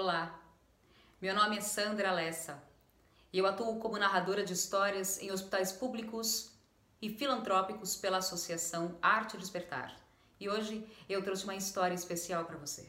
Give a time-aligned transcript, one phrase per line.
[0.00, 0.40] Olá,
[1.20, 2.62] meu nome é Sandra Lessa
[3.32, 6.52] e eu atuo como narradora de histórias em hospitais públicos
[7.02, 9.96] e filantrópicos pela Associação Arte Despertar.
[10.38, 12.88] E hoje eu trouxe uma história especial para você.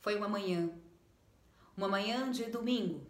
[0.00, 0.70] Foi uma manhã,
[1.76, 3.06] uma manhã de domingo,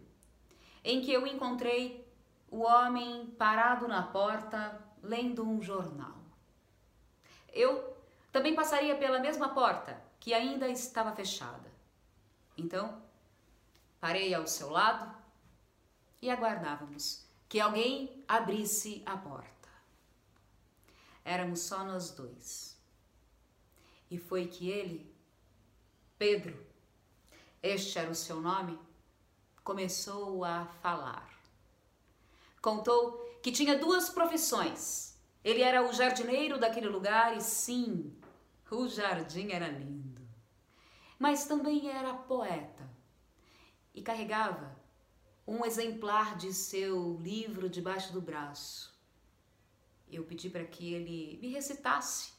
[0.83, 2.05] em que eu encontrei
[2.51, 6.18] o homem parado na porta lendo um jornal.
[8.39, 11.69] Também passaria pela mesma porta, que ainda estava fechada.
[12.57, 13.03] Então,
[13.99, 15.13] parei ao seu lado
[16.21, 19.67] e aguardávamos que alguém abrisse a porta.
[21.25, 22.79] Éramos só nós dois.
[24.09, 25.13] E foi que ele,
[26.17, 26.65] Pedro,
[27.61, 28.79] este era o seu nome,
[29.65, 31.29] começou a falar.
[32.61, 35.13] Contou que tinha duas profissões.
[35.43, 38.17] Ele era o jardineiro daquele lugar e sim,
[38.75, 40.27] o jardim era lindo.
[41.17, 42.89] Mas também era poeta
[43.93, 44.77] e carregava
[45.45, 48.97] um exemplar de seu livro debaixo do braço.
[50.07, 52.33] Eu pedi para que ele me recitasse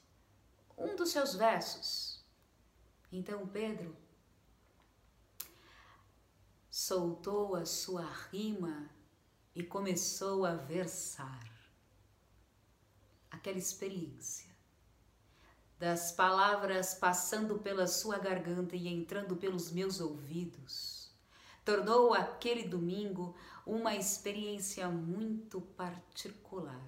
[0.76, 2.24] um dos seus versos.
[3.12, 3.96] Então Pedro
[6.70, 8.88] soltou a sua rima
[9.54, 11.44] e começou a versar.
[13.30, 14.49] Aquela experiência
[15.80, 21.10] das palavras passando pela sua garganta e entrando pelos meus ouvidos,
[21.64, 26.86] tornou aquele domingo uma experiência muito particular.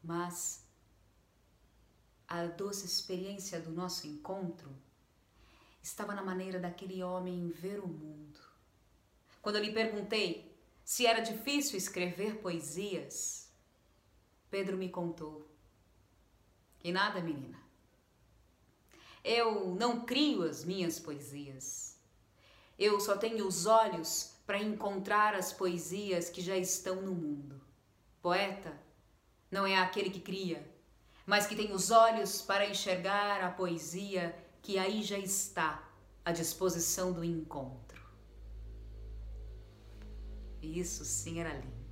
[0.00, 0.64] Mas
[2.28, 4.70] a doce experiência do nosso encontro
[5.82, 8.38] estava na maneira daquele homem ver o mundo.
[9.42, 13.50] Quando eu lhe perguntei se era difícil escrever poesias,
[14.48, 15.52] Pedro me contou
[16.84, 17.58] e nada, menina.
[19.24, 21.98] Eu não crio as minhas poesias.
[22.78, 27.58] Eu só tenho os olhos para encontrar as poesias que já estão no mundo.
[28.20, 28.78] Poeta
[29.50, 30.62] não é aquele que cria,
[31.24, 35.88] mas que tem os olhos para enxergar a poesia que aí já está
[36.22, 38.02] à disposição do encontro.
[40.60, 41.83] Isso sim era lindo.